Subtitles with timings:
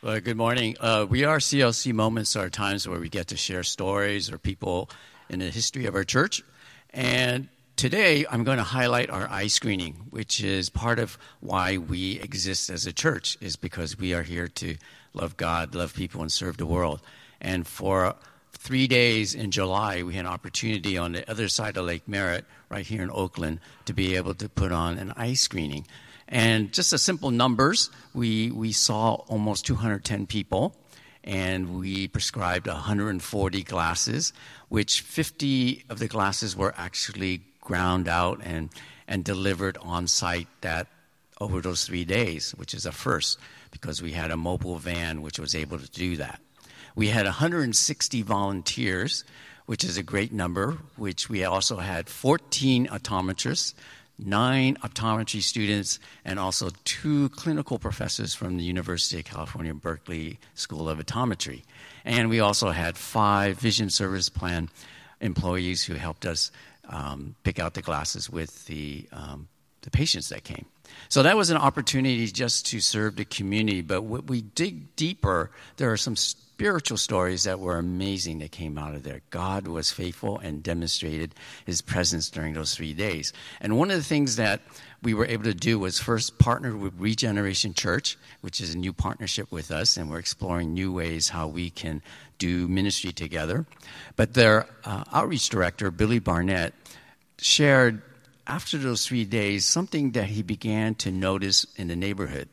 [0.00, 0.76] Well, good morning.
[0.78, 4.88] Uh, we are CLC Moments are times where we get to share stories or people
[5.28, 6.40] in the history of our church.
[6.90, 12.20] And today I'm going to highlight our eye screening, which is part of why we
[12.20, 14.76] exist as a church, is because we are here to
[15.14, 17.00] love God, love people, and serve the world.
[17.40, 18.14] And for
[18.52, 22.44] three days in July, we had an opportunity on the other side of Lake Merritt,
[22.70, 25.88] right here in Oakland, to be able to put on an eye screening.
[26.28, 30.76] And just a simple numbers, we, we saw almost 210 people
[31.24, 34.32] and we prescribed 140 glasses,
[34.68, 38.70] which 50 of the glasses were actually ground out and,
[39.06, 40.86] and delivered on site that
[41.40, 43.38] over those three days, which is a first
[43.70, 46.40] because we had a mobile van which was able to do that.
[46.94, 49.24] We had 160 volunteers,
[49.66, 53.74] which is a great number, which we also had 14 optometrists,
[54.18, 60.88] nine optometry students, and also two clinical professors from the University of California, Berkeley School
[60.88, 61.62] of Optometry.
[62.04, 64.68] And we also had five Vision Service Plan
[65.20, 66.50] employees who helped us
[66.88, 69.48] um, pick out the glasses with the, um,
[69.82, 70.64] the patients that came.
[71.08, 73.82] So that was an opportunity just to serve the community.
[73.82, 76.16] But when we dig deeper, there are some
[76.58, 79.20] spiritual stories that were amazing that came out of there.
[79.30, 81.32] God was faithful and demonstrated
[81.64, 83.32] his presence during those three days.
[83.60, 84.60] And one of the things that
[85.00, 88.92] we were able to do was first partner with Regeneration Church, which is a new
[88.92, 92.02] partnership with us, and we're exploring new ways how we can
[92.38, 93.64] do ministry together.
[94.16, 96.74] But their uh, outreach director, Billy Barnett,
[97.38, 98.02] shared
[98.48, 102.48] after those three days something that he began to notice in the neighborhood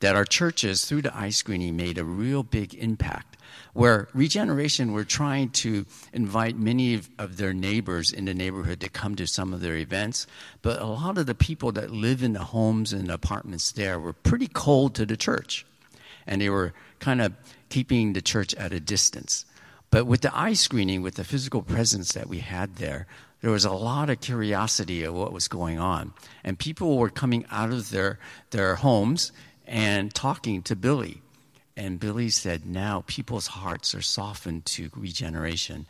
[0.00, 3.33] that our churches, through the eye screening, made a real big impact
[3.72, 9.16] where Regeneration were trying to invite many of, their neighbors in the neighborhood to come
[9.16, 10.26] to some of their events.
[10.62, 14.12] But a lot of the people that live in the homes and apartments there were
[14.12, 15.66] pretty cold to the church.
[16.26, 17.32] And they were kind of
[17.68, 19.44] keeping the church at a distance.
[19.90, 23.06] But with the eye screening, with the physical presence that we had there,
[23.40, 26.14] there was a lot of curiosity of what was going on.
[26.42, 28.18] And people were coming out of their,
[28.50, 29.32] their homes
[29.66, 31.20] and talking to Billy
[31.76, 35.86] and Billy said, now people's hearts are softened to regeneration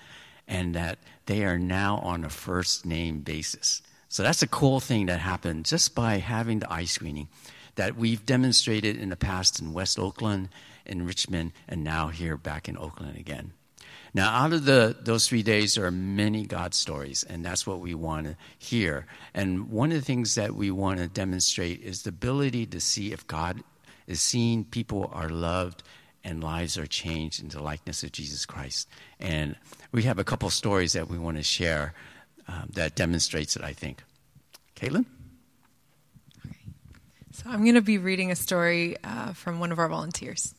[0.49, 3.83] and that they are now on a first name basis.
[4.09, 7.29] So that's a cool thing that happened just by having the eye screening
[7.77, 10.49] that we've demonstrated in the past in West Oakland,
[10.87, 13.53] in Richmond, and now here back in Oakland again.
[14.13, 17.81] Now, out of the, those three days, there are many God stories, and that's what
[17.81, 19.07] we want to hear.
[19.35, 23.13] And one of the things that we want to demonstrate is the ability to see
[23.13, 23.65] if God
[24.07, 25.83] is seeing people are loved
[26.23, 28.89] and lives are changed into the likeness of Jesus Christ.
[29.21, 29.57] And
[29.93, 31.95] we have a couple stories that we want to share
[32.49, 34.03] um, that demonstrates it, I think.
[34.77, 35.05] Caitlin?
[36.45, 36.57] Okay.
[37.33, 40.55] So I'm going to be reading a story uh, from one of our volunteers.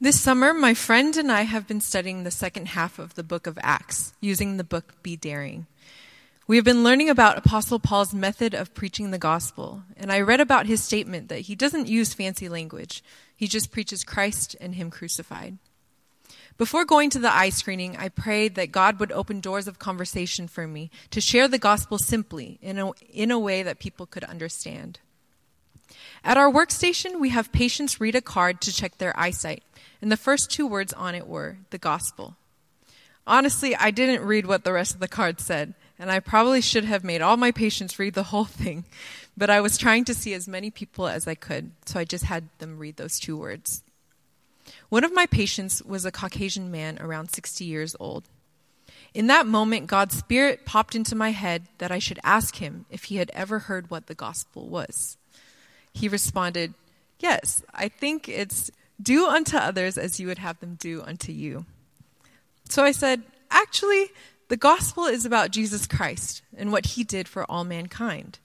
[0.00, 3.46] This summer, my friend and I have been studying the second half of the book
[3.46, 5.66] of Acts using the book Be Daring.
[6.48, 10.40] We have been learning about Apostle Paul's method of preaching the gospel, and I read
[10.40, 13.04] about his statement that he doesn't use fancy language.
[13.36, 15.58] He just preaches Christ and Him crucified.
[16.58, 20.48] Before going to the eye screening, I prayed that God would open doors of conversation
[20.48, 24.24] for me to share the gospel simply in a, in a way that people could
[24.24, 24.98] understand.
[26.24, 29.62] At our workstation, we have patients read a card to check their eyesight,
[30.00, 32.34] and the first two words on it were the gospel.
[33.26, 36.84] Honestly, I didn't read what the rest of the card said and I probably should
[36.84, 38.84] have made all my patients read the whole thing,
[39.36, 42.24] but I was trying to see as many people as I could, so I just
[42.24, 43.84] had them read those two words.
[44.88, 48.24] One of my patients was a Caucasian man around 60 years old.
[49.14, 53.04] In that moment, God's Spirit popped into my head that I should ask him if
[53.04, 55.16] he had ever heard what the gospel was.
[55.92, 56.74] He responded,
[57.20, 61.64] Yes, I think it's do unto others as you would have them do unto you.
[62.68, 64.10] So I said, Actually,
[64.52, 68.38] the gospel is about Jesus Christ and what he did for all mankind.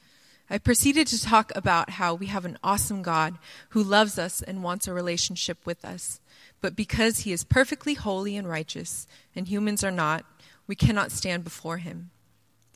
[0.50, 3.38] I proceeded to talk about how we have an awesome God
[3.72, 6.22] who loves us and wants a relationship with us.
[6.62, 9.06] But because he is perfectly holy and righteous,
[9.36, 10.24] and humans are not,
[10.66, 12.12] we cannot stand before him.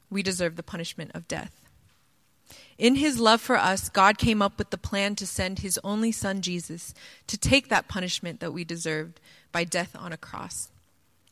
[0.10, 1.62] We deserve the punishment of death.
[2.78, 6.12] In his love for us, God came up with the plan to send his only
[6.12, 6.94] son, Jesus,
[7.28, 9.22] to take that punishment that we deserved
[9.54, 10.70] by death on a cross.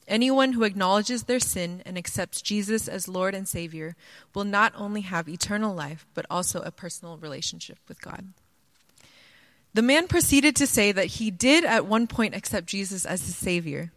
[0.10, 3.96] Anyone who acknowledges their sin and accepts Jesus as Lord and Savior
[4.34, 8.34] will not only have eternal life, but also a personal relationship with God.
[9.76, 13.36] The man proceeded to say that he did at one point accept Jesus as his
[13.36, 13.92] Savior.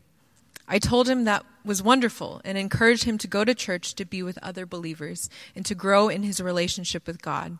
[0.69, 4.23] I told him that was wonderful and encouraged him to go to church to be
[4.23, 7.56] with other believers and to grow in his relationship with God.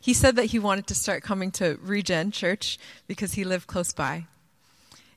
[0.00, 2.78] He said that he wanted to start coming to Regen Church
[3.08, 4.26] because he lived close by.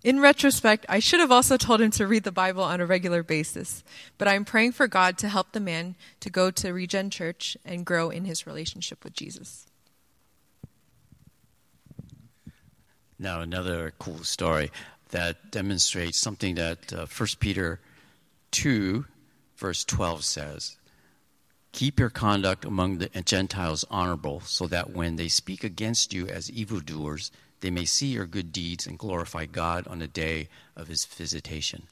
[0.03, 3.23] In retrospect, I should have also told him to read the Bible on a regular
[3.23, 3.85] basis,
[4.17, 7.85] but I'm praying for God to help the man to go to Regen Church and
[7.85, 9.65] grow in his relationship with Jesus.
[13.17, 14.71] Now, another cool story
[15.11, 17.79] that demonstrates something that uh, 1 Peter
[18.51, 19.05] 2,
[19.55, 20.77] verse 12 says
[21.71, 26.51] Keep your conduct among the Gentiles honorable, so that when they speak against you as
[26.51, 27.31] evildoers,
[27.63, 31.83] they may see your good deeds and glorify God on the day of his visitation.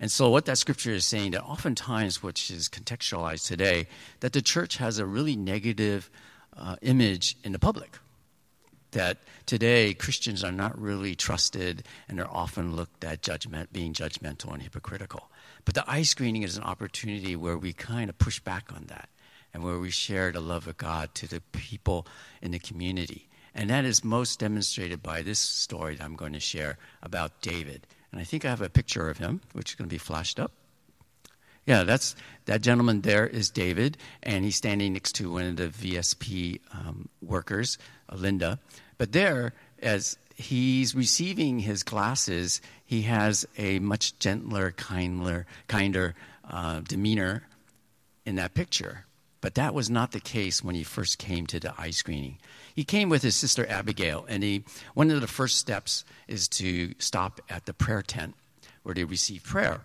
[0.00, 3.86] And so, what that scripture is saying that oftentimes, which is contextualized today,
[4.20, 6.10] that the church has a really negative
[6.56, 7.98] uh, image in the public
[8.92, 14.54] that today Christians are not really trusted and are often looked at judgment, being judgmental
[14.54, 15.30] and hypocritical.
[15.64, 19.10] But the eye screening is an opportunity where we kind of push back on that
[19.52, 22.06] and where we share the love of God to the people
[22.40, 23.28] in the community.
[23.54, 27.86] And that is most demonstrated by this story that I'm going to share about David.
[28.10, 30.40] And I think I have a picture of him, which is going to be flashed
[30.40, 30.52] up.
[31.66, 32.14] Yeah, that's
[32.44, 37.08] that gentleman there is David, and he's standing next to one of the VSP um,
[37.22, 37.78] workers,
[38.12, 38.58] Linda.
[38.98, 46.14] But there, as he's receiving his glasses, he has a much gentler, kinder, kinder
[46.48, 47.44] uh, demeanor
[48.26, 49.06] in that picture.
[49.44, 52.38] But that was not the case when he first came to the eye screening.
[52.74, 54.64] He came with his sister Abigail, and he,
[54.94, 58.36] one of the first steps is to stop at the prayer tent
[58.84, 59.82] where they receive prayer.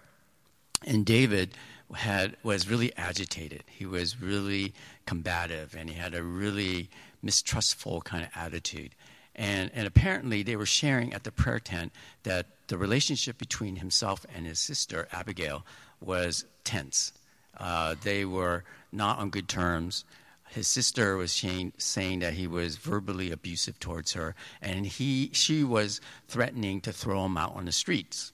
[0.87, 1.55] And David
[1.93, 3.65] had was really agitated.
[3.67, 4.73] He was really
[5.05, 6.89] combative, and he had a really
[7.21, 8.95] mistrustful kind of attitude.
[9.35, 11.91] And, and apparently, they were sharing at the prayer tent
[12.23, 15.65] that the relationship between himself and his sister, Abigail,
[15.99, 17.11] was tense.
[17.57, 20.05] Uh, they were not on good terms.
[20.49, 25.63] His sister was saying, saying that he was verbally abusive towards her, and he, she
[25.63, 28.31] was threatening to throw him out on the streets.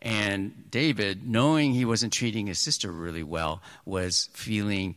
[0.00, 4.94] And David, knowing he wasn't treating his sister really well, was feeling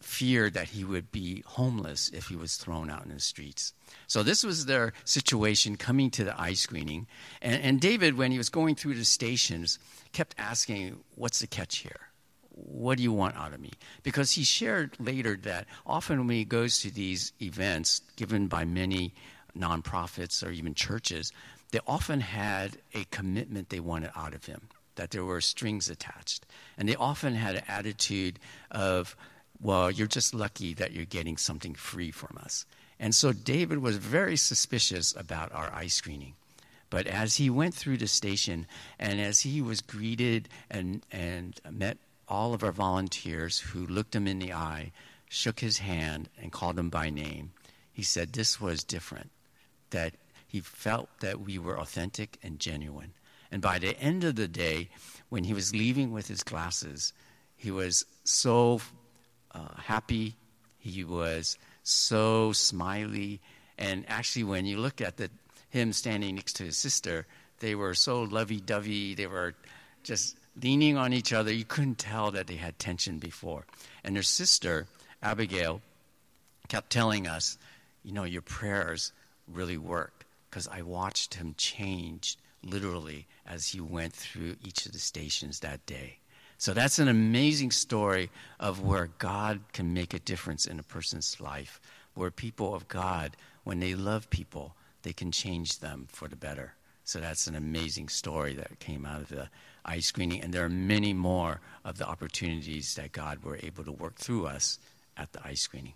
[0.00, 3.72] fear that he would be homeless if he was thrown out in the streets.
[4.06, 7.06] So this was their situation coming to the eye screening.
[7.42, 9.78] And, and David, when he was going through the stations,
[10.12, 12.07] kept asking, What's the catch here?
[12.64, 13.70] What do you want out of me?
[14.02, 19.14] Because he shared later that often when he goes to these events given by many
[19.56, 21.32] nonprofits or even churches,
[21.70, 26.46] they often had a commitment they wanted out of him, that there were strings attached.
[26.76, 28.38] And they often had an attitude
[28.70, 29.16] of,
[29.60, 32.64] well, you're just lucky that you're getting something free from us.
[32.98, 36.34] And so David was very suspicious about our eye screening.
[36.90, 38.66] But as he went through the station
[38.98, 44.26] and as he was greeted and, and met all of our volunteers who looked him
[44.26, 44.92] in the eye,
[45.28, 47.52] shook his hand, and called him by name,
[47.92, 49.30] he said this was different,
[49.90, 50.14] that
[50.46, 53.12] he felt that we were authentic and genuine.
[53.50, 54.90] And by the end of the day,
[55.28, 57.12] when he was leaving with his glasses,
[57.56, 58.80] he was so
[59.52, 60.36] uh, happy.
[60.78, 63.40] He was so smiley.
[63.78, 65.30] And actually, when you look at the,
[65.70, 67.26] him standing next to his sister,
[67.60, 69.14] they were so lovey dovey.
[69.14, 69.54] They were
[70.02, 71.52] just leaning on each other.
[71.52, 73.64] You couldn't tell that they had tension before.
[74.04, 74.86] And their sister,
[75.22, 75.80] Abigail,
[76.68, 77.58] kept telling us,
[78.02, 79.12] you know, your prayers
[79.46, 84.98] really worked because I watched him change literally as he went through each of the
[84.98, 86.18] stations that day.
[86.58, 91.40] So that's an amazing story of where God can make a difference in a person's
[91.40, 91.80] life,
[92.14, 96.74] where people of God, when they love people, they can change them for the better.
[97.04, 99.48] So that's an amazing story that came out of the
[99.88, 100.42] eye screening.
[100.42, 104.46] And there are many more of the opportunities that God were able to work through
[104.46, 104.78] us
[105.16, 105.94] at the eye screening.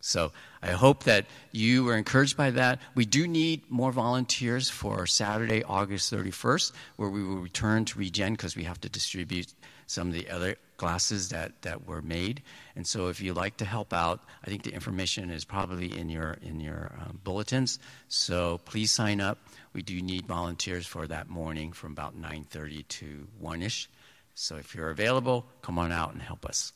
[0.00, 0.32] So
[0.62, 2.80] I hope that you were encouraged by that.
[2.94, 8.34] We do need more volunteers for Saturday, August 31st, where we will return to Regen
[8.34, 9.52] because we have to distribute
[9.86, 12.42] some of the other glasses that, that were made.
[12.74, 16.08] And so if you'd like to help out, I think the information is probably in
[16.08, 17.78] your, in your um, bulletins.
[18.08, 19.38] So please sign up.
[19.74, 23.88] We do need volunteers for that morning from about 9.30 to 1ish.
[24.34, 26.72] So if you're available, come on out and help us.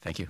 [0.00, 0.28] Thank you.